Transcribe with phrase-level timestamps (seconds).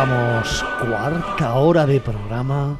[0.00, 2.78] Comenzamos cuarta hora de programa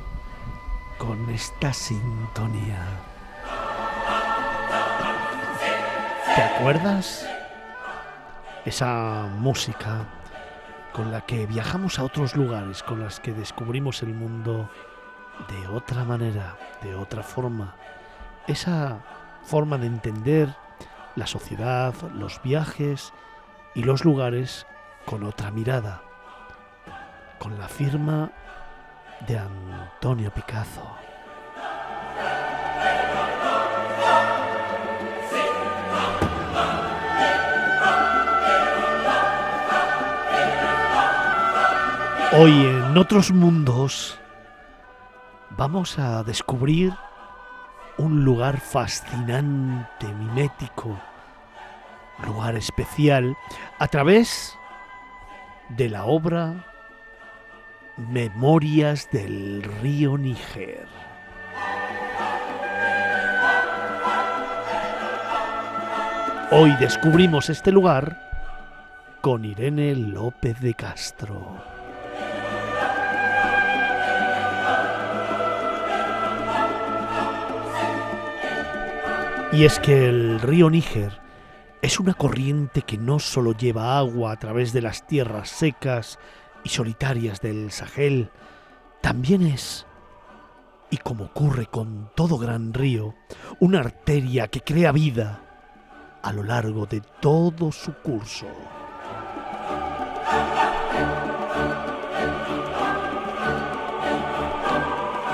[0.97, 2.83] con esta sintonía.
[6.35, 7.29] ¿Te acuerdas?
[8.65, 10.07] Esa música
[10.95, 14.71] con la que viajamos a otros lugares, con las que descubrimos el mundo
[15.51, 17.75] de otra manera, de otra forma.
[18.47, 19.01] Esa
[19.43, 20.57] forma de entender
[21.17, 23.13] la sociedad, los viajes
[23.75, 24.67] y los lugares
[25.05, 26.01] con otra mirada
[27.41, 28.31] con la firma
[29.27, 30.95] de Antonio Picazo.
[42.33, 44.21] Hoy en otros mundos
[45.57, 46.93] vamos a descubrir
[47.97, 51.01] un lugar fascinante, mimético,
[52.25, 53.35] lugar especial,
[53.79, 54.55] a través
[55.71, 56.70] de la obra
[58.09, 60.87] Memorias del río Níger.
[66.51, 68.19] Hoy descubrimos este lugar
[69.21, 71.59] con Irene López de Castro.
[79.53, 81.21] Y es que el río Níger
[81.83, 86.19] es una corriente que no solo lleva agua a través de las tierras secas
[86.65, 88.31] y solitarias del Sahel,
[89.01, 89.87] también es,
[90.91, 93.15] y como ocurre con todo gran río,
[93.59, 95.43] una arteria que crea vida
[96.23, 98.47] a lo largo de todo su curso.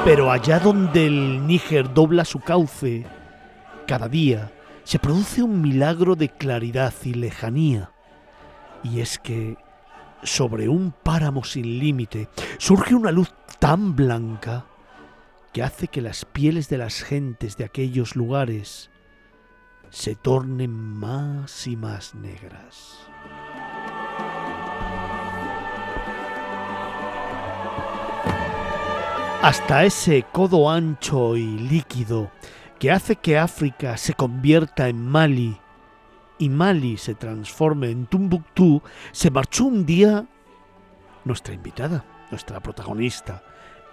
[0.04, 3.04] Pero allá donde el Níger dobla su cauce,
[3.88, 4.52] cada día
[4.84, 7.90] se produce un milagro de claridad y lejanía.
[8.84, 9.56] Y es que
[10.22, 12.28] sobre un páramo sin límite,
[12.58, 14.66] surge una luz tan blanca
[15.52, 18.90] que hace que las pieles de las gentes de aquellos lugares
[19.90, 22.98] se tornen más y más negras.
[29.42, 32.30] Hasta ese codo ancho y líquido
[32.78, 35.58] que hace que África se convierta en Mali
[36.38, 38.82] y Mali se transforme en Tumbuctú,
[39.12, 40.26] se marchó un día
[41.24, 43.42] nuestra invitada, nuestra protagonista,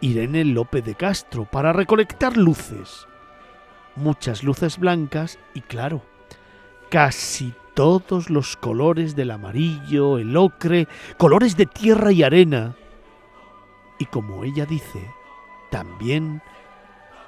[0.01, 3.07] Irene López de Castro, para recolectar luces.
[3.95, 6.01] Muchas luces blancas y claro,
[6.89, 10.87] casi todos los colores del amarillo, el ocre,
[11.17, 12.75] colores de tierra y arena.
[13.99, 14.99] Y como ella dice,
[15.71, 16.41] también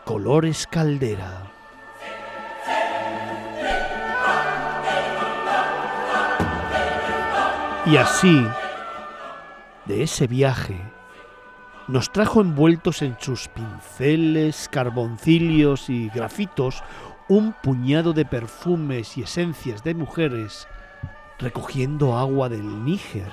[0.03, 1.54] colores caldera.
[7.87, 8.43] Y así,
[9.85, 10.75] de ese viaje,
[11.87, 16.83] nos trajo envueltos en sus pinceles, carboncilios y grafitos
[17.29, 20.67] un puñado de perfumes y esencias de mujeres
[21.37, 23.31] recogiendo agua del Níger,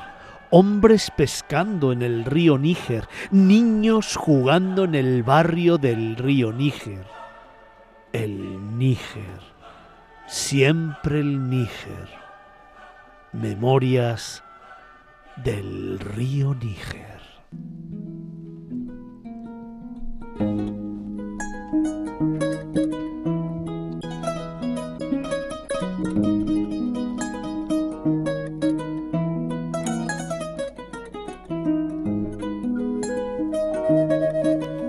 [0.51, 7.07] hombres pescando en el río Níger, niños jugando en el barrio del río Níger.
[8.13, 9.41] El Níger,
[10.27, 12.22] siempre el Níger
[13.33, 14.45] Memorias
[15.43, 17.13] del río Níger.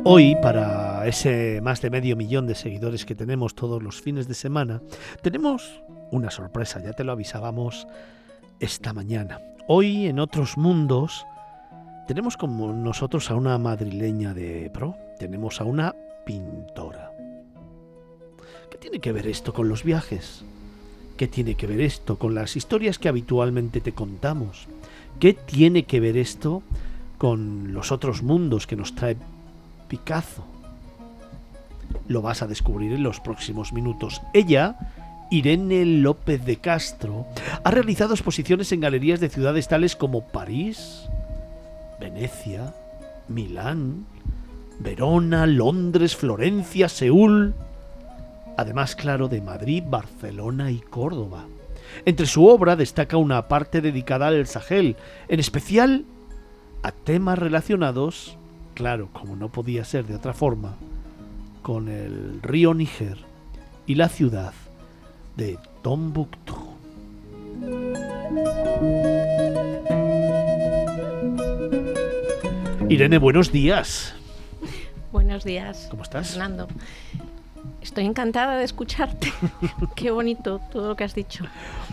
[0.04, 4.34] Hoy, para ese más de medio millón de seguidores que tenemos todos los fines de
[4.34, 4.82] semana,
[5.22, 5.82] tenemos
[6.12, 7.88] una sorpresa, ya te lo avisábamos
[8.64, 9.42] esta mañana.
[9.68, 11.26] Hoy en otros mundos
[12.08, 15.94] tenemos como nosotros a una madrileña de pro, tenemos a una
[16.26, 17.12] pintora.
[18.72, 20.46] ¿Qué tiene que ver esto con los viajes?
[21.18, 24.68] ¿Qué tiene que ver esto con las historias que habitualmente te contamos?
[25.20, 26.64] ¿Qué tiene que ver esto
[27.18, 29.18] con los otros mundos que nos trae
[29.90, 30.46] Picasso?
[32.08, 34.22] Lo vas a descubrir en los próximos minutos.
[34.34, 34.78] Ella,
[35.34, 37.26] Irene López de Castro,
[37.64, 41.10] ha realizado exposiciones en galerías de ciudades tales como París,
[42.00, 42.76] Venecia,
[43.28, 44.06] Milán,
[44.80, 47.56] Verona, Londres, Florencia, Seúl,
[48.58, 51.48] además, claro, de Madrid, Barcelona y Córdoba.
[52.06, 54.98] Entre su obra destaca una parte dedicada al Sahel,
[55.30, 56.06] en especial
[56.84, 58.38] a temas relacionados,
[58.76, 60.76] claro, como no podía ser de otra forma,
[61.64, 63.18] con el río Níger
[63.88, 64.54] y la ciudad
[65.36, 66.56] de Tombuctú.
[72.90, 74.14] Irene, buenos días.
[75.12, 75.88] Buenos días.
[75.90, 76.30] ¿Cómo estás?
[76.32, 76.68] Fernando.
[77.82, 79.32] Estoy encantada de escucharte.
[79.96, 81.46] Qué bonito todo lo que has dicho.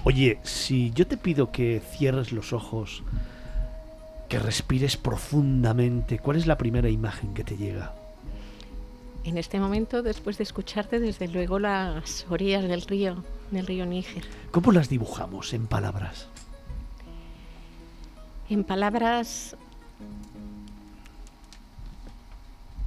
[0.04, 3.02] Oye, si yo te pido que cierres los ojos,
[4.28, 7.94] que respires profundamente, ¿cuál es la primera imagen que te llega?
[9.24, 14.24] En este momento, después de escucharte, desde luego las orillas del río, del río Níger.
[14.50, 16.26] ¿Cómo las dibujamos en palabras?
[18.48, 19.56] En palabras,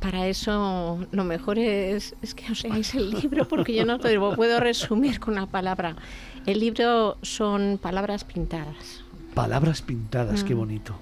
[0.02, 4.14] para eso lo mejor es, es que os leáis el libro porque yo no te
[4.16, 5.96] lo puedo resumir con una palabra.
[6.46, 9.04] El libro son palabras pintadas.
[9.34, 10.58] Palabras pintadas, qué Mm.
[10.58, 10.96] bonito.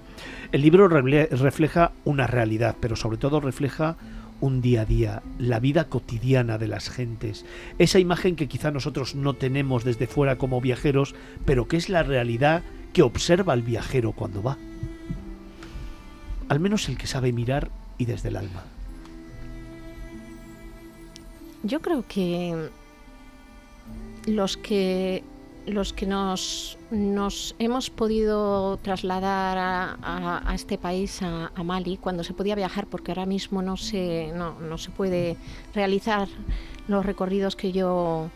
[0.52, 3.96] El libro refleja una realidad, pero sobre todo refleja
[4.42, 7.46] un día a día, la vida cotidiana de las gentes.
[7.78, 11.14] Esa imagen que quizá nosotros no tenemos desde fuera como viajeros,
[11.46, 14.58] pero que es la realidad que observa el viajero cuando va.
[16.48, 18.64] Al menos el que sabe mirar y desde el alma.
[21.62, 22.68] Yo creo que
[24.26, 25.22] los que
[25.66, 26.78] los que nos,
[27.58, 29.56] hemos podido trasladar
[30.02, 34.58] a, este país, a, Mali, cuando se podía viajar, porque ahora mismo no se, no,
[34.60, 35.36] no se puede
[35.74, 36.28] realizar
[36.88, 38.28] los recorridos que yo,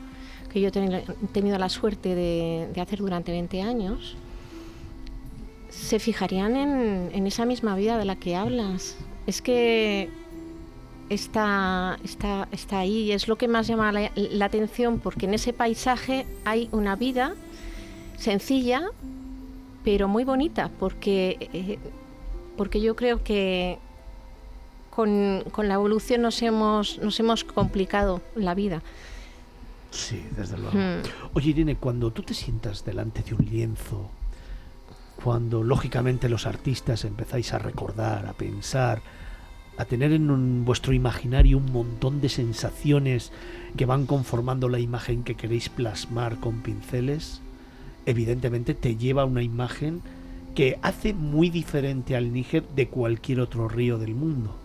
[0.52, 4.16] que yo he teni- tenido la suerte de, de hacer durante 20 años,
[5.68, 8.96] se fijarían en, en esa misma vida de la que hablas.
[9.26, 10.08] Es que
[11.08, 13.12] está, está, está ahí.
[13.12, 17.34] Es lo que más llama la, la atención porque en ese paisaje hay una vida
[18.18, 18.82] sencilla,
[19.84, 21.78] pero muy bonita, porque, eh,
[22.56, 23.78] porque yo creo que
[24.90, 28.82] con, con la evolución nos hemos, nos hemos complicado la vida.
[29.90, 30.76] Sí, desde luego.
[30.76, 31.02] Hmm.
[31.34, 34.10] Oye, Irene, cuando tú te sientas delante de un lienzo,
[35.22, 39.00] cuando lógicamente los artistas empezáis a recordar, a pensar,
[39.78, 43.32] a tener en vuestro imaginario un montón de sensaciones
[43.76, 47.42] que van conformando la imagen que queréis plasmar con pinceles,
[48.06, 50.00] evidentemente te lleva a una imagen
[50.54, 54.56] que hace muy diferente al Níger de cualquier otro río del mundo.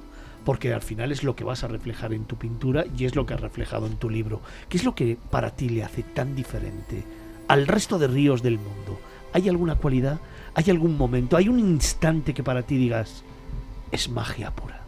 [0.45, 3.25] Porque al final es lo que vas a reflejar en tu pintura y es lo
[3.25, 4.41] que has reflejado en tu libro.
[4.69, 7.03] ¿Qué es lo que para ti le hace tan diferente
[7.47, 8.99] al resto de ríos del mundo?
[9.33, 10.19] ¿Hay alguna cualidad?
[10.55, 11.37] ¿Hay algún momento?
[11.37, 13.23] ¿Hay un instante que para ti digas
[13.91, 14.80] es magia pura?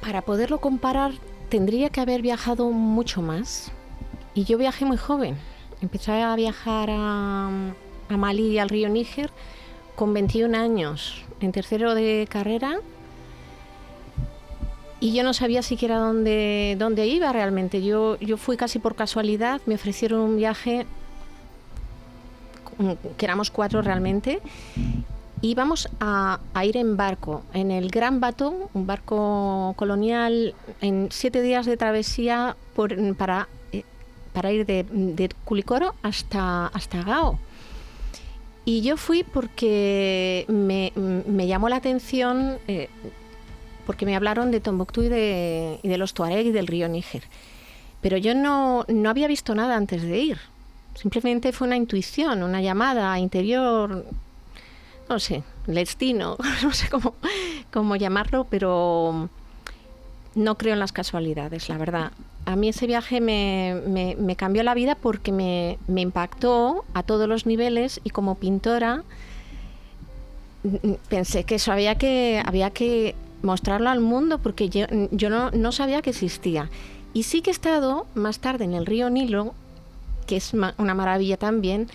[0.00, 1.12] Para poderlo comparar
[1.48, 3.70] tendría que haber viajado mucho más.
[4.34, 5.36] Y yo viajé muy joven.
[5.82, 7.50] Empecé a viajar a,
[8.08, 9.30] Malí y al río Níger
[9.96, 12.78] con 21 años, en tercero de carrera.
[15.00, 17.82] Y yo no sabía siquiera dónde, dónde iba realmente.
[17.82, 19.60] Yo, yo fui casi por casualidad.
[19.66, 20.86] Me ofrecieron un viaje,
[22.76, 24.40] con- que éramos cuatro realmente,
[25.42, 31.42] íbamos a, a ir en barco, en el Gran Bato, un barco colonial, en siete
[31.42, 32.56] días de travesía
[33.16, 33.84] para, eh,
[34.32, 37.38] para ir de, Culicoro hasta, hasta Gao.
[38.64, 42.88] Y yo fui porque me, me llamó la atención, eh,
[43.86, 47.22] porque me hablaron de Tombuctú y de, y de los Tuareg y del río Níger.
[48.02, 50.38] Pero yo no, no había visto nada antes de ir.
[50.94, 54.04] Simplemente fue una intuición, una llamada interior,
[55.10, 57.14] no sé, destino, no sé cómo,
[57.72, 59.28] cómo llamarlo, pero
[60.34, 62.12] no creo en las casualidades, la verdad.
[62.46, 67.28] A mí ese viaje me, me- cambió la vida porque me, me impactó a todos
[67.28, 69.02] los niveles y como pintora
[71.08, 75.72] pensé que eso había que, había que mostrarlo al mundo porque yo, yo no, no
[75.72, 76.70] sabía que existía.
[77.12, 79.54] Y sí que he estado más tarde en el río Nilo,
[80.26, 81.88] que es una maravilla también,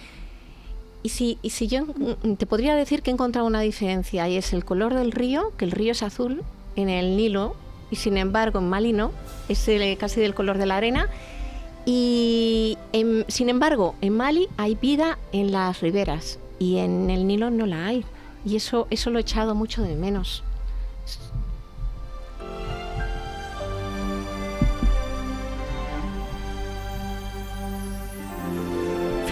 [1.06, 4.38] y si, y si yo mm, te podría decir que he encontrado una diferencia, y
[4.38, 6.44] es el color del río, que el río es azul
[6.76, 7.56] en el Nilo,
[7.92, 9.12] y sin embargo en Mali no,
[9.48, 11.08] es el- casi del color de la arena,
[11.88, 12.78] Y
[13.28, 17.86] sin embargo, en Mali hay vida en las riberas y en el Nilo no la
[17.86, 18.04] hay.
[18.44, 20.42] Y eso, eso lo he echado mucho de menos.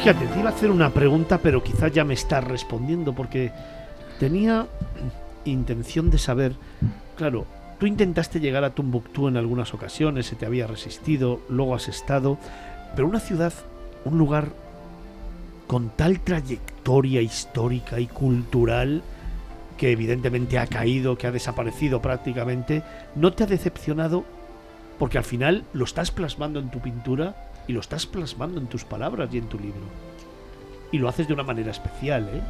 [0.04, 3.54] Fíjate, te iba a hacer una pregunta, pero quizás ya me estás respondiendo, porque
[4.20, 4.68] tenía
[5.46, 6.58] intención de saber,
[7.16, 7.46] claro,
[7.80, 12.38] tú intentaste llegar a Tumbuctú en algunas ocasiones, se te había resistido, luego has estado,
[12.98, 13.54] pero una ciudad,
[14.04, 14.50] un lugar
[15.68, 19.04] con tal trayectoria histórica y cultural,
[19.78, 22.84] que evidentemente ha caído, que ha desaparecido prácticamente,
[23.16, 24.26] ¿no te ha decepcionado?
[25.00, 28.84] Porque al final lo estás plasmando en tu pintura y lo estás plasmando en tus
[28.84, 29.82] palabras y en tu libro.
[30.92, 32.42] Y lo haces de una manera especial, ¿eh?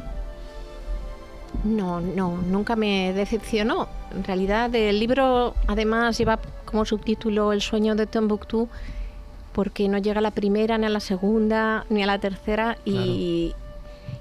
[1.62, 3.88] No, no, nunca me decepcionó.
[4.14, 8.68] En realidad el libro además lleva como subtítulo El sueño de Tombuctú
[9.52, 13.54] porque no llega a la primera, ni a la segunda, ni a la tercera y,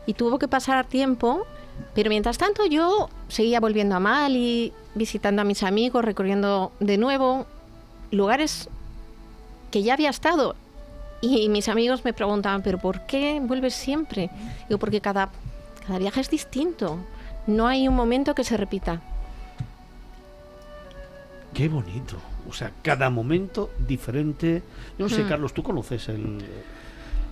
[0.06, 1.48] y tuvo que pasar tiempo,
[1.96, 7.48] pero mientras tanto yo seguía volviendo a Mali, visitando a mis amigos, recorriendo de nuevo
[8.12, 8.70] lugares
[9.72, 10.56] que ya había estado.
[11.24, 14.30] Y mis amigos me preguntaban, ¿pero por qué vuelves siempre?
[14.68, 15.30] Digo, porque cada,
[15.88, 17.00] cada viaje es distinto.
[17.48, 19.00] No hay un momento que se repita.
[21.54, 22.18] Qué bonito.
[22.50, 24.64] O sea, cada momento diferente.
[25.00, 25.30] Yo no sé, hmm.
[25.30, 26.44] Carlos, ¿tú conoces el...?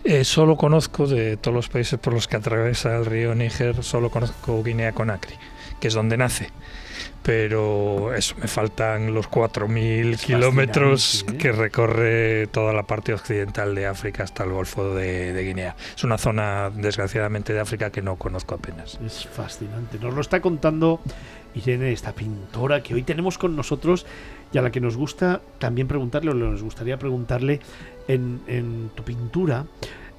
[0.06, 4.10] Eh, solo conozco de todos los países por los que atraviesa el río Níger, solo
[4.10, 5.36] conozco Guinea Conakry,
[5.82, 6.50] que es donde nace
[7.24, 11.38] pero eso, me faltan los 4.000 kilómetros ¿eh?
[11.38, 15.76] que recorre toda la parte occidental de África hasta el Golfo de, Guinea.
[15.96, 19.00] Es una zona, desgraciadamente, de África que no conozco apenas.
[19.06, 20.00] Es fascinante.
[20.00, 21.00] Nos lo está contando
[21.54, 24.06] Irene, esta pintora que hoy tenemos con nosotros
[24.52, 27.60] y a la que nos gusta también preguntarle, o nos gustaría preguntarle
[28.08, 29.66] en, tu pintura.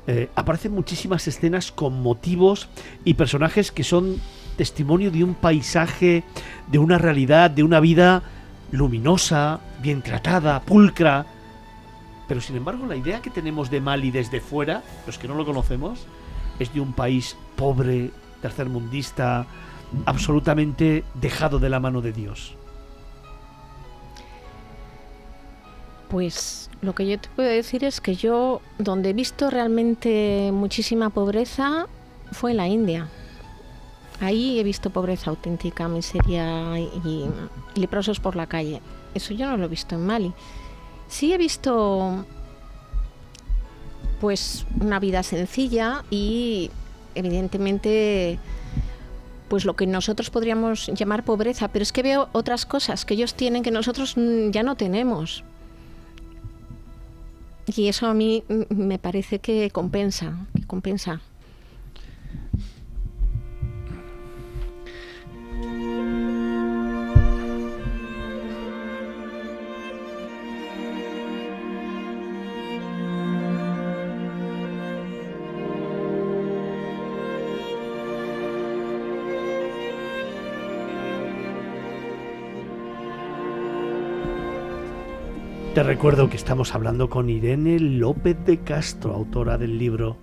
[0.06, 2.68] Eh, aparecen muchísimas escenas con motivos
[3.04, 4.20] y personajes que son
[4.56, 6.24] testimonio de un paisaje,
[6.68, 8.22] de una realidad, de una vida
[8.70, 11.26] luminosa, bien tratada, pulcra.
[12.28, 15.44] Pero sin embargo, la idea que tenemos de Mali desde fuera, los que no lo
[15.44, 16.06] conocemos,
[16.58, 19.46] es de un país pobre, tercermundista,
[20.06, 22.56] absolutamente dejado de la mano de Dios.
[26.08, 31.10] Pues lo que yo te puedo decir es que yo, donde he visto realmente muchísima
[31.10, 31.86] pobreza,
[32.32, 33.08] fue en la India.
[34.22, 37.26] Ahí he visto pobreza auténtica, miseria y,
[37.74, 38.80] leprosos por la calle.
[39.14, 40.32] Eso yo no lo he visto en Mali.
[41.08, 42.24] Sí he visto
[44.20, 46.70] pues una vida sencilla y
[47.16, 48.38] evidentemente
[49.48, 53.34] pues lo que nosotros podríamos llamar pobreza, pero es que veo otras cosas que ellos
[53.34, 54.14] tienen que nosotros
[54.50, 55.42] ya no tenemos.
[57.66, 61.20] Y eso a mí me parece que compensa, que compensa.
[85.74, 90.18] Te recuerdo que estamos hablando con Irene López de Castro, autora del libro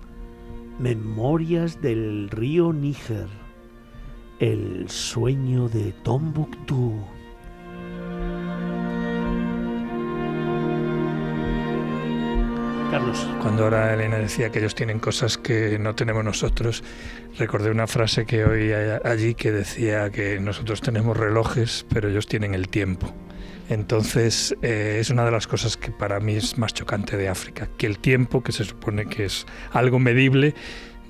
[0.78, 3.26] Memorias del río Níger,
[4.40, 7.04] el sueño de Tombuctú.
[12.92, 13.28] Carlos.
[13.42, 16.84] Cuando ahora Elena decía que ellos tienen cosas que no tenemos nosotros,
[17.40, 22.54] recordé una frase que oí allí que decía que nosotros tenemos relojes, pero ellos tienen
[22.54, 23.12] el tiempo.
[23.70, 27.70] Entonces eh, es una de las cosas que para mí es más chocante de África,
[27.78, 30.56] que el tiempo, que se supone que es algo medible,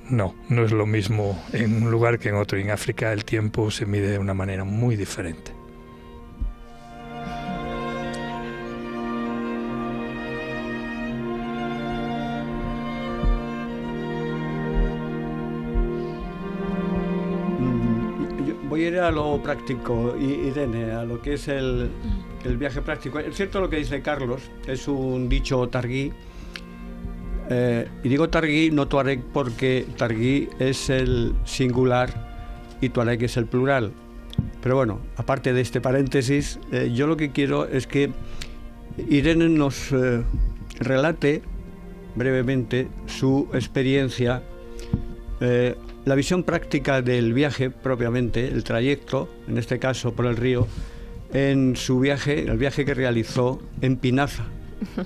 [0.10, 2.58] no, no es lo mismo en un lugar que en otro.
[2.58, 5.54] En África el tiempo se mide de una manera muy diferente.
[17.58, 21.90] Mm, voy a ir a lo práctico, Irene, a lo que es el,
[22.46, 23.20] el viaje práctico.
[23.20, 26.12] Es cierto lo que dice Carlos, es un dicho targuí.
[27.50, 33.46] Eh, y digo targuí, no tuareg, porque targuí es el singular y tuareg es el
[33.46, 33.92] plural.
[34.62, 38.12] Pero bueno, aparte de este paréntesis, eh, yo lo que quiero es que
[39.10, 40.22] Irene nos eh,
[40.80, 41.42] relate
[42.16, 44.44] brevemente su experiencia,
[45.40, 50.68] la visión práctica del viaje propiamente, el trayecto, en este caso por el río,
[51.34, 54.46] en su viaje, el viaje que realizó en Pinaza,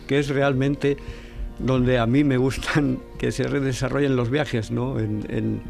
[0.08, 0.98] que es realmente
[1.60, 5.00] donde a mí me gustan que se desarrollen los viajes, ¿no?
[5.00, 5.62] En,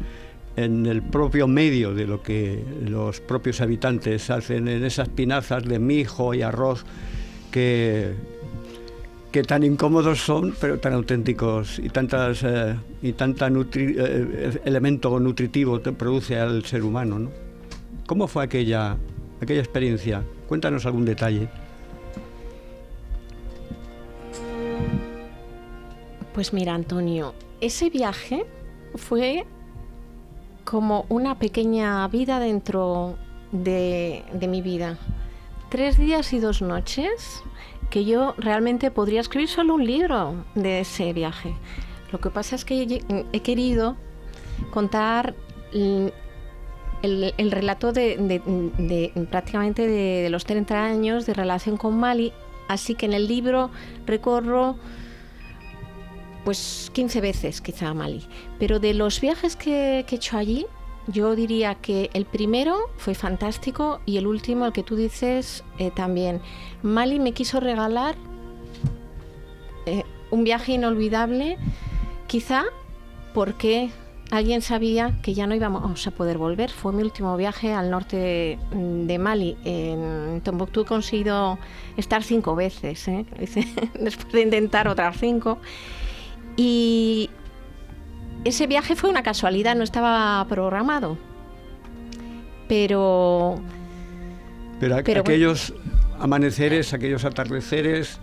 [0.56, 6.32] el propio medio de lo que los propios habitantes hacen, en esas pinazas de mijo
[6.32, 6.84] y arroz
[7.50, 8.12] que,
[9.32, 15.80] que tan incómodos son, pero tan auténticos y tantas eh, y tanta eh, elemento nutritivo
[15.80, 17.30] produce al ser humano, ¿no?
[18.06, 18.96] ¿Cómo fue aquella
[19.40, 20.22] aquella experiencia?
[20.48, 21.48] Cuéntanos algún detalle.
[26.34, 28.44] Pues mira, Antonio, ese viaje
[28.96, 29.46] fue
[30.64, 33.16] como una pequeña vida dentro
[33.52, 34.98] de, mi vida.
[35.68, 37.42] Tres días y dos noches
[37.90, 41.54] que yo realmente podría escribir solo un libro de ese viaje.
[42.10, 43.00] Lo que pasa es que
[43.32, 43.96] he querido
[44.72, 45.34] contar
[47.04, 48.40] el, relato de,
[49.30, 52.32] prácticamente de, los 30 años de relación con Mali,
[52.68, 53.70] así que en el libro
[54.06, 54.76] recorro
[56.44, 58.26] pues 15 veces quizá a Mali.
[58.58, 60.66] Pero de los viajes que, he hecho allí,
[61.06, 65.90] yo diría que el primero fue fantástico y el último, el que tú dices, eh,
[65.90, 66.40] también.
[66.82, 68.14] Mali me quiso regalar
[69.86, 71.56] eh, un viaje inolvidable,
[72.26, 72.64] quizá
[73.32, 73.90] porque
[74.30, 76.70] alguien sabía que ya no íbamos a poder volver.
[76.70, 79.56] Fue mi último viaje al norte de Mali.
[79.64, 81.58] En Tombuctú he conseguido
[81.96, 83.26] estar cinco veces, ¿eh?
[84.00, 85.58] después de intentar otras cinco.
[86.56, 87.30] Y
[88.44, 91.16] ese viaje fue una casualidad, no estaba programado.
[92.68, 93.60] Pero...
[94.80, 95.72] Pero, aquellos
[96.18, 98.18] amaneceres, aquellos atardeceres,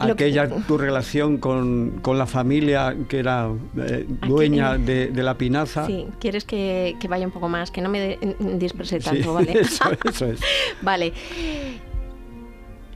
[0.00, 5.86] aquella tu relación con, la familia que era eh, dueña de, la pinaza.
[5.86, 9.60] Sí, quieres que, vaya un poco más, que no me disperse tanto, ¿vale?
[9.60, 10.40] eso es.
[10.82, 11.12] vale.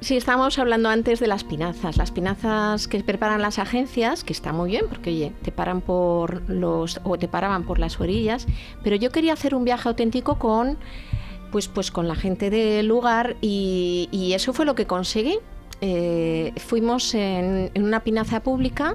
[0.02, 1.96] Sí, estábamos hablando antes de las pinazas.
[1.96, 6.42] Las pinazas que preparan las agencias, que está muy bien, porque oye, te paran por
[6.50, 7.00] los.
[7.04, 8.48] o te paraban por las orillas.
[8.82, 10.76] Pero yo quería hacer un viaje auténtico con.
[11.52, 15.38] Pues, pues con la gente del lugar y, eso fue lo que conseguí.
[15.84, 18.94] Eh, fuimos en, una pinaza pública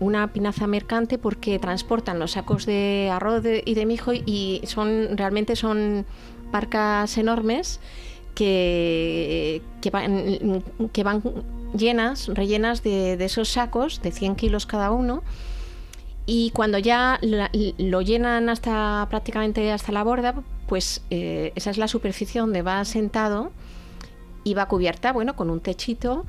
[0.00, 5.54] una pinaza mercante porque transportan los sacos de arroz y de mijo y son realmente
[5.54, 6.04] son
[6.50, 7.78] barcas enormes
[8.34, 9.62] que,
[11.04, 11.22] van
[11.76, 15.22] llenas, rellenas de, esos sacos de 100 kilos cada uno.
[16.26, 20.34] Y cuando ya lo llenan hasta prácticamente hasta la borda,
[20.66, 23.52] pues eh, esa es la superficie donde va sentado
[24.44, 26.24] y va cubierta, bueno, con un techito.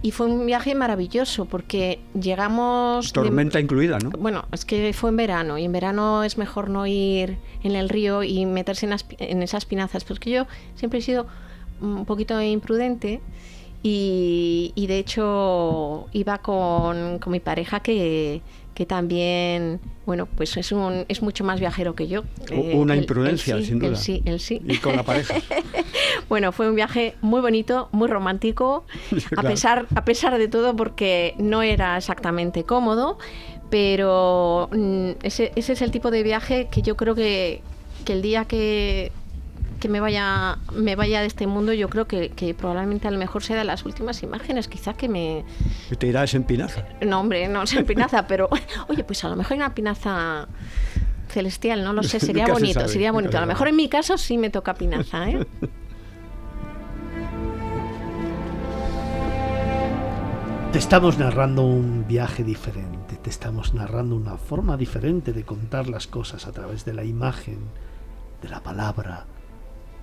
[0.00, 3.12] Y fue un viaje maravilloso porque llegamos...
[3.12, 4.10] Tormenta incluida, ¿no?
[4.10, 7.88] Bueno, es que fue en verano y en verano es mejor no ir en el
[7.88, 11.26] río y meterse en, en esas pinazas, porque yo siempre he sido
[11.80, 13.20] un poquito imprudente
[13.84, 18.40] y, de hecho iba con, mi pareja que,
[18.86, 22.24] también, bueno, pues es, un, es mucho más viajero que yo.
[22.50, 23.96] Una imprudencia, sin duda.
[23.96, 24.60] sí, él sí.
[24.66, 25.34] Y con la pareja.
[26.28, 28.84] bueno, fue un viaje muy bonito, muy romántico,
[29.36, 33.18] a, pesar, a pesar de todo porque no era exactamente cómodo,
[33.70, 37.62] pero mm, ese, ese es el tipo de viaje que yo creo que,
[38.04, 39.12] que el día que
[39.82, 43.42] que me vaya, me vaya de este mundo, yo creo que, probablemente a lo mejor
[43.42, 45.44] sea de las últimas imágenes, quizá que me...
[45.98, 46.86] Te irás en pinaza.
[47.04, 48.48] No, hombre, no es en pinaza, pero
[48.88, 50.46] oye, pues a lo mejor hay una pinaza
[51.28, 53.38] celestial, no lo sé, sería bonito, sería bonito.
[53.38, 55.44] A lo mejor en mi caso sí me toca pinaza, ¿eh?
[60.72, 66.06] Te estamos narrando un viaje diferente, te estamos narrando una forma diferente de contar las
[66.06, 67.58] cosas a través de la imagen,
[68.40, 69.26] de la palabra,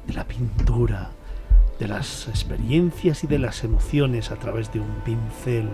[0.05, 1.09] de la pintura,
[1.79, 5.69] de las experiencias y de las emociones a través de un pincel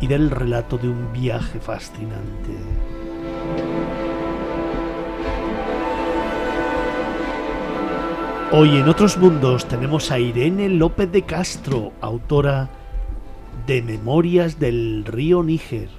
[0.00, 2.56] y del relato de un viaje fascinante.
[8.52, 12.70] Hoy en otros mundos tenemos a Irene López de Castro, autora
[13.68, 15.90] de Memorias del río Níger,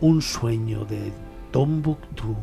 [0.00, 1.12] un sueño de
[1.50, 2.36] Tombuctú.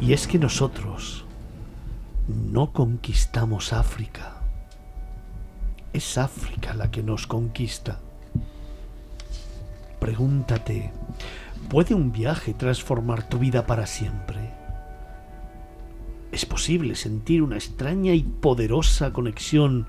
[0.00, 1.24] Y es que nosotros
[2.28, 4.36] no conquistamos África.
[5.92, 7.98] Es África la que nos conquista.
[9.98, 10.92] Pregúntate,
[11.68, 14.45] ¿puede un viaje transformar tu vida para siempre?
[16.36, 19.86] ¿Es posible sentir una extraña y poderosa conexión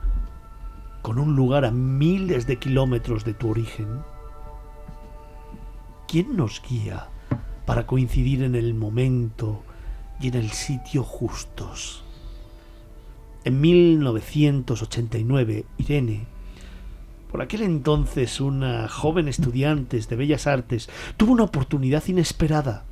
[1.02, 4.00] con un lugar a miles de kilómetros de tu origen?
[6.08, 7.10] ¿Quién nos guía
[7.66, 9.62] para coincidir en el momento
[10.22, 12.06] y en el sitio justos.
[13.44, 16.28] En 1989, Irene,
[17.30, 22.86] por aquel entonces una joven estudiante de Bellas Artes, tuvo una oportunidad inesperada.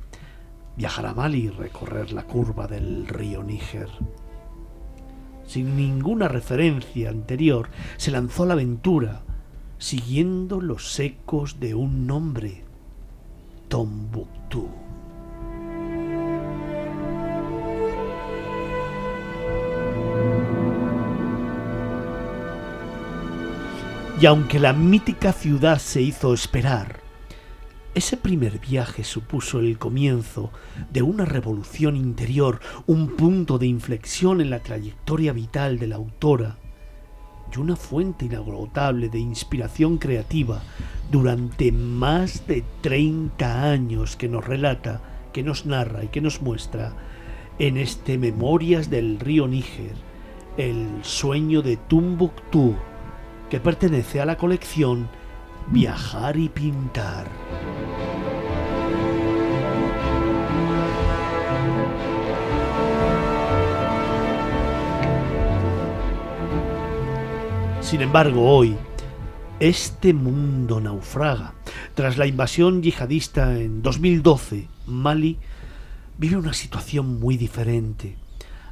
[0.76, 3.88] Viajar a Mali y recorrer la curva del río Níger.
[5.46, 9.22] Sin ninguna referencia anterior, se lanzó a la aventura,
[9.78, 12.64] siguiendo los ecos de un nombre,
[13.68, 14.68] Tombuctú.
[24.20, 27.05] Y aunque la mítica ciudad se hizo esperar,
[27.96, 30.50] ese primer viaje supuso el comienzo
[30.92, 36.58] de una revolución interior, un punto de inflexión en la trayectoria vital de la autora
[37.50, 40.62] y una fuente inagotable de inspiración creativa
[41.10, 45.00] durante más de 30 años que nos relata,
[45.32, 46.92] que nos narra y que nos muestra
[47.58, 49.94] en este Memorias del río Níger,
[50.58, 52.74] el sueño de Tumbuctú,
[53.48, 55.08] que pertenece a la colección
[55.68, 57.26] Viajar y Pintar.
[67.86, 68.76] Sin embargo, hoy,
[69.60, 71.54] este mundo naufraga.
[71.94, 75.38] Tras la invasión yihadista en 2012, Mali
[76.18, 78.16] vive una situación muy diferente.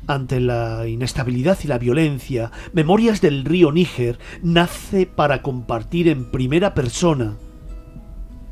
[0.08, 6.74] Ante la inestabilidad y la violencia, Memorias del río Níger nace para compartir en primera
[6.74, 7.36] persona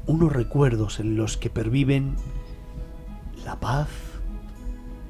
[0.06, 2.14] unos recuerdos en los que perviven
[3.44, 3.88] la paz,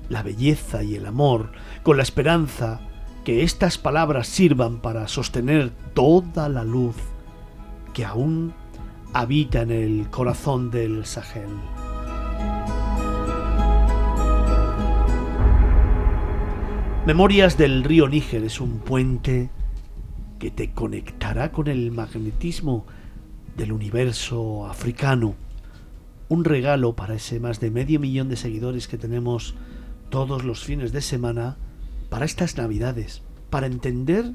[0.09, 2.81] la belleza y el amor, con la esperanza
[3.25, 6.97] que estas palabras sirvan para sostener toda la luz
[7.95, 8.53] que aún
[9.13, 11.51] habita en el corazón del Sahel.
[17.07, 19.51] Memorias del río Níger es un puente
[20.39, 22.87] que te conectará con el magnetismo
[23.57, 25.35] del universo africano.
[26.29, 29.55] Un regalo para ese más de medio millón de seguidores que tenemos
[30.11, 31.57] todos los fines de semana
[32.12, 34.33] para estas navidades, para entender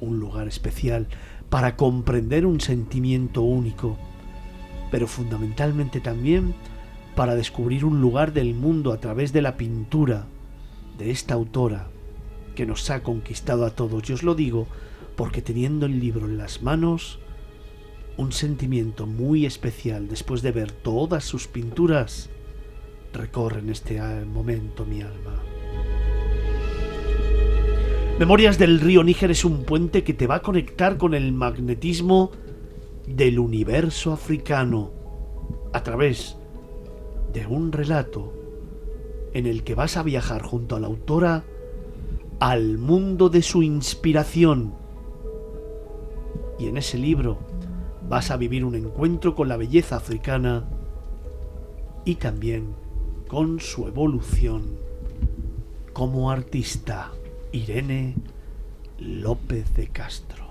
[0.00, 1.08] un lugar especial,
[1.50, 3.98] para comprender un sentimiento único,
[4.92, 6.54] pero fundamentalmente también
[7.16, 10.26] para descubrir un lugar del mundo a través de la pintura
[10.96, 11.88] de esta autora
[12.54, 14.04] que nos ha conquistado a todos.
[14.04, 14.68] Yo os lo digo
[15.16, 17.18] porque teniendo el libro en las manos,
[18.16, 22.30] un sentimiento muy especial después de ver todas sus pinturas
[23.12, 25.57] recorre en este momento mi alma.
[28.18, 32.32] Memorias del río Níger es un puente que te va a conectar con el magnetismo
[33.06, 34.90] del universo africano
[35.72, 36.36] a través
[37.32, 38.32] de un relato
[39.34, 41.44] en el que vas a viajar junto a la autora
[42.40, 44.74] al mundo de su inspiración.
[46.58, 47.38] Y en ese libro
[48.08, 50.68] vas a vivir un encuentro con la belleza africana
[52.04, 52.74] y también
[53.28, 54.76] con su evolución
[55.92, 57.12] como artista.
[57.52, 58.14] Irene
[58.98, 60.46] López de Castro.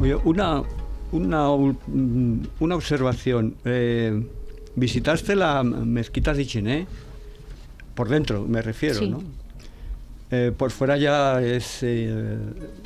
[0.00, 0.62] Oye, una,
[1.12, 3.54] una, una observación.
[3.64, 4.26] Eh,
[4.76, 6.86] visitaste la mezquita de Chiné,
[7.94, 9.22] por dentro me refiero, ¿no?
[10.30, 12.36] Eh, por fuera ya es, eh,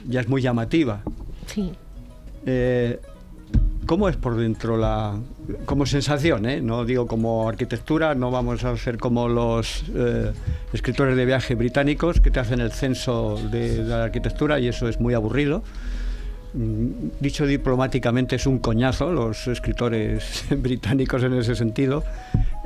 [0.06, 1.02] ya es muy llamativa.
[1.46, 1.72] Sí.
[3.88, 5.18] ¿Cómo es por dentro la,
[5.64, 9.82] como sensación, no digo como arquitectura, no vamos a ser como los
[10.74, 15.00] escritores de viaje británicos que te hacen el censo de la arquitectura y eso es
[15.00, 15.62] muy aburrido.
[16.52, 22.04] Mm, dicho diplomáticamente, es un coñazo los escritores británicos en ese sentido,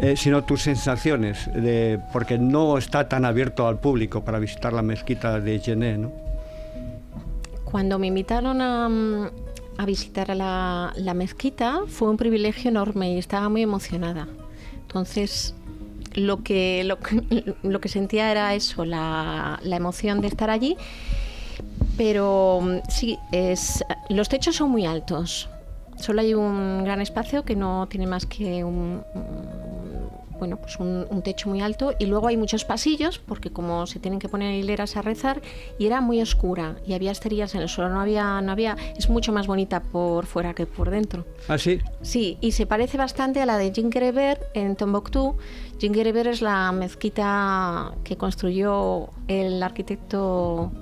[0.01, 4.83] eh, sino tus sensaciones, de, porque no está tan abierto al público para visitar la
[4.83, 6.11] mezquita de Gené, ¿no?
[7.65, 9.42] Cuando me invitaron a, mm,
[9.79, 14.29] a visitar a la, la, mezquita fue un privilegio enorme y estaba muy emocionada.
[14.83, 15.55] Entonces,
[16.15, 16.99] lo que, lo,
[17.63, 20.77] lo que sentía era eso, la, la emoción de estar allí
[21.97, 25.49] pero mm, sí, es, los techos son muy altos.
[25.99, 29.03] Solo hay un gran espacio que no tiene más que un,
[30.43, 34.19] bueno, pues un, techo muy alto y luego hay muchos pasillos porque como se tienen
[34.19, 35.41] que poner hileras a rezar
[35.79, 39.09] y era muy oscura y había esterillas en el suelo, no había, no había, es
[39.09, 41.25] mucho más bonita por fuera que por dentro.
[41.47, 41.79] ¿Ah, sí?
[42.01, 45.37] Sí, y se parece bastante a la de Jingereber en Tombuctú.
[45.79, 50.73] Jingereber es la mezquita que construyó el arquitecto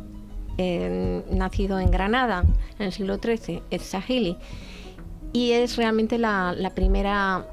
[0.56, 2.44] nacido en Granada
[2.78, 4.38] en el siglo XIII, el Sahili.
[5.34, 7.44] y es realmente la, la primera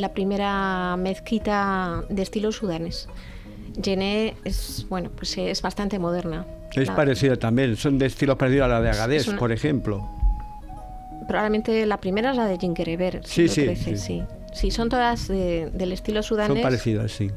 [0.00, 3.08] la primera mezquita de estilo sudanés.
[3.82, 6.46] Jené es bueno, pues es bastante moderna.
[6.74, 10.08] Es La- parecida también, son de estilo parecido a la de Agadez, una- por ejemplo.
[11.28, 13.96] Probablemente la primera es la de Jinkereber, Sí, sí, sí.
[13.96, 14.22] sí.
[14.52, 16.54] Sí, son todas de- del estilo sudanés.
[16.54, 17.30] Son parecidas, sí.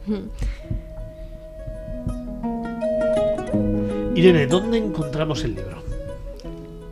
[4.16, 5.82] Irene, ¿dónde encontramos el libro?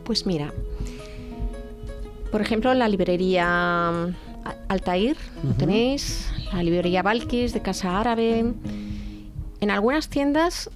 [0.04, 0.52] Pues mira,
[2.30, 4.12] por ejemplo, la librería
[4.68, 5.58] Altair, lo Ujú.
[5.58, 8.52] tenéis, la librería Balkis de Casa Árabe,
[9.60, 10.70] en algunas tiendas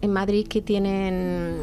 [0.00, 1.56] en Madrid que tienen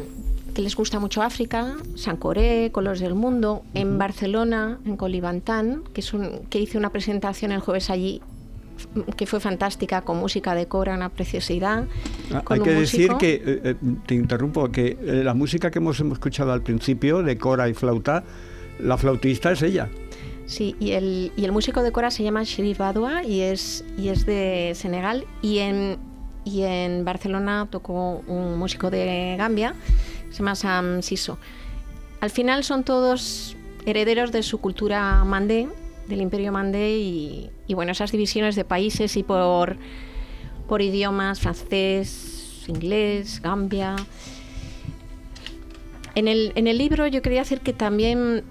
[0.54, 6.00] que les gusta mucho África, San Coré, Colores del Mundo, en Barcelona, en Colibantán, que
[6.00, 8.20] es un, que hice una presentación el jueves allí
[9.16, 11.84] que fue fantástica con música de cora, una preciosidad.
[12.32, 13.74] Ah, Hay que decir que, eh, eh,
[14.06, 17.74] te interrumpo, que eh, la música que hemos, hemos escuchado al principio, de cora y
[17.74, 18.24] flauta,
[18.78, 19.88] la flautista es ella.
[20.50, 24.08] Sí, y el, y el músico de cora se llama Sherif Badwa y es, y
[24.08, 25.24] es de Senegal.
[25.42, 25.96] Y en,
[26.44, 29.76] y en Barcelona tocó un músico de Gambia,
[30.30, 31.38] se llama Sam Siso.
[32.20, 35.68] Al final son todos herederos de su cultura mandé,
[36.08, 39.76] del imperio mandé, y, y bueno, esas divisiones de países y por,
[40.66, 43.94] por idiomas, francés, inglés, Gambia.
[46.16, 48.42] En el, en el libro yo quería decir que también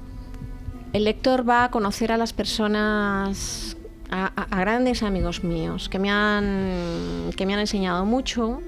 [0.94, 3.78] el lector va a conocer a las personas,
[4.10, 8.62] a, grandes amigos míos, que me han, que me han enseñado mucho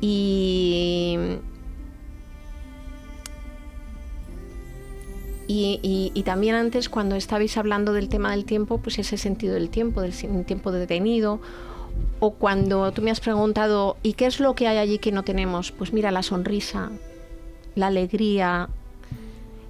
[0.00, 1.38] y,
[5.48, 10.02] y, también antes cuando estabais hablando del tema del tiempo, pues ese sentido del tiempo,
[10.02, 10.12] del
[10.44, 11.40] tiempo detenido,
[12.20, 15.22] o cuando tú me has preguntado, ¿y qué es lo que hay allí que no
[15.22, 15.72] tenemos?
[15.72, 16.90] Pues mira, la sonrisa,
[17.74, 18.68] la alegría,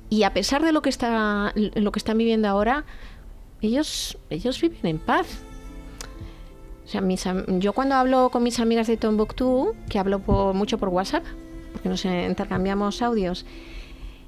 [0.09, 2.85] y a pesar de lo que está lo que están viviendo ahora
[3.61, 5.27] ellos ellos viven en paz.
[6.85, 7.25] O sea, mis
[7.59, 11.25] yo cuando hablo con mis amigas de Tombuctú que hablo por- mucho por WhatsApp
[11.73, 13.45] porque nos intercambiamos audios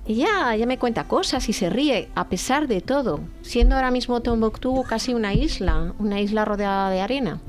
[0.06, 4.20] ella ya me cuenta cosas y se ríe a pesar de todo siendo ahora mismo
[4.22, 7.40] Tombuctú casi una isla una isla rodeada de arena.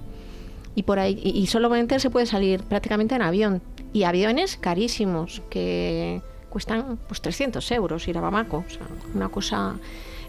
[0.76, 3.62] Y por ahí y, y solamente se puede salir prácticamente en avión.
[3.92, 8.64] Y aviones carísimos que cuestan pues 300 euros ir a Bamako
[9.14, 9.76] una cosa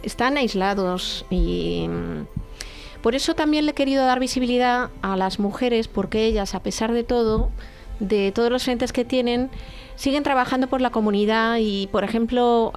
[0.02, 5.88] están aislados y mm, por eso también le he querido dar visibilidad a las mujeres
[5.88, 7.50] porque ellas a pesar de todo
[7.98, 9.50] de todos los frentes que tienen
[9.96, 12.72] siguen trabajando por la comunidad y por ejemplo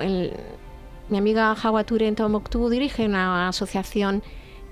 [1.10, 4.24] mi amiga Hawa Ture en Tombuctú dirige una asociación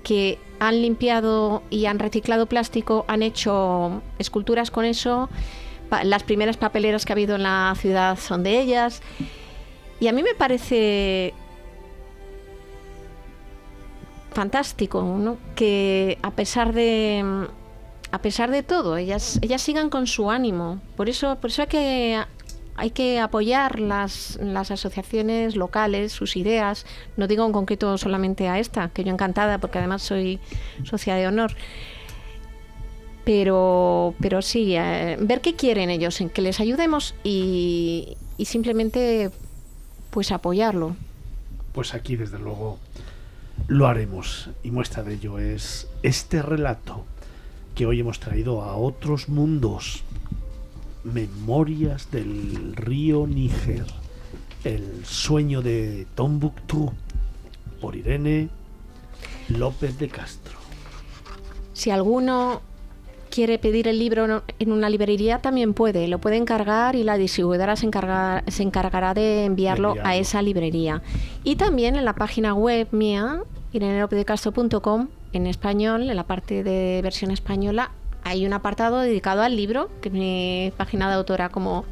[0.02, 5.28] que han limpiado y han reciclado plástico, han hecho esculturas con eso.
[6.04, 9.02] Las primeras papeleras que ha habido en la ciudad son de ellas.
[10.00, 11.34] Y a mí me parece
[14.32, 17.46] fantástico que a pesar de
[18.10, 21.68] a pesar de todo ellas ellas sigan con su ánimo por eso por eso hay
[21.68, 22.24] que
[22.76, 26.86] hay que apoyar las, las asociaciones locales, sus ideas.
[27.16, 30.40] No digo en concreto solamente a esta, que yo encantada, porque además soy
[30.84, 31.54] socia de honor.
[33.24, 39.30] Pero, pero sí, eh, ver qué quieren ellos, en que les ayudemos y, y simplemente
[40.10, 40.96] pues apoyarlo.
[41.72, 42.78] Pues aquí, desde luego,
[43.68, 44.50] lo haremos.
[44.62, 47.04] Y muestra de ello es este relato
[47.74, 50.02] que hoy hemos traído a otros mundos.
[51.04, 53.86] Memorias del río Níger.
[54.64, 56.92] El sueño de Tombuctú.
[57.80, 58.48] Por Irene
[59.48, 60.58] López de Castro.
[61.72, 62.60] Si alguno
[63.32, 66.06] quiere pedir el libro en una librería, también puede.
[66.06, 70.08] Lo puede encargar y la distribuidora se, encarga- se encargará de enviarlo, enviarlo.
[70.10, 71.02] a esa librería.
[71.42, 73.42] Y también en la página web mía,
[73.72, 77.90] irenelopedecastro.com, en español, en la parte de versión española,
[78.24, 81.84] hay un apartado dedicado al libro, que es mi página de autora como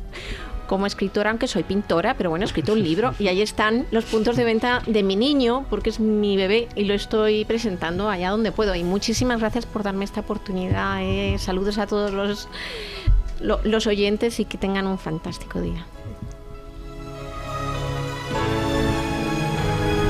[0.71, 4.05] como escritora, aunque soy pintora, pero bueno, he escrito un libro y ahí están los
[4.05, 8.31] puntos de venta de mi niño, porque es mi bebé y lo estoy presentando allá
[8.31, 8.73] donde puedo.
[8.77, 11.03] Y muchísimas gracias por darme esta oportunidad.
[11.03, 11.37] eh.
[11.41, 12.49] Saludos a todos los,
[13.41, 15.85] lo- los oyentes y que tengan un fantástico día.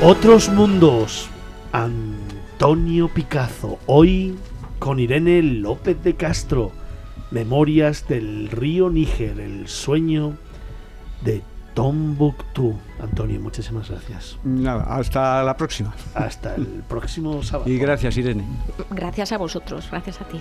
[0.02, 1.30] Otros mundos.
[1.72, 3.78] Antonio Picazo.
[3.86, 4.34] Hoy
[4.78, 6.70] con Irene López de Castro.
[7.30, 9.40] Memorias del río Níger.
[9.40, 10.34] El sueño
[11.22, 11.42] de
[11.74, 12.76] Tombuctú.
[13.00, 14.38] Antonio, muchísimas gracias.
[14.44, 15.94] Nada, hasta la próxima.
[16.14, 17.70] Hasta el próximo sábado.
[17.70, 18.44] Y gracias, Irene.
[18.90, 20.40] Gracias a vosotros, gracias a ti.